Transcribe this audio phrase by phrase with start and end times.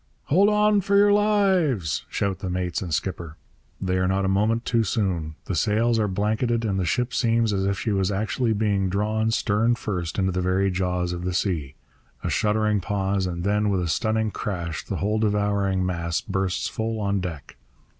[0.29, 3.37] 'Hold on for your lives!' shout the mates and skipper.
[3.79, 5.35] They are not a moment too soon.
[5.45, 9.29] The sails are blanketed, and the ship seems as if she was actually being drawn,
[9.29, 11.75] stern first, into the very jaws of the sea.
[12.23, 13.27] A shuddering pause...
[13.27, 17.57] and then, with a stunning crash, the whole devouring mass bursts full on deck.